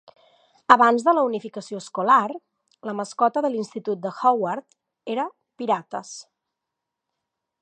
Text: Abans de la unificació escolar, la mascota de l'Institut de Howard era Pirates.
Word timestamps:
Abans 0.75 1.03
de 1.07 1.13
la 1.17 1.25
unificació 1.27 1.81
escolar, 1.83 2.23
la 2.91 2.97
mascota 3.01 3.45
de 3.47 3.53
l'Institut 3.57 4.03
de 4.07 4.15
Howard 4.33 4.69
era 5.17 5.31
Pirates. 5.63 6.19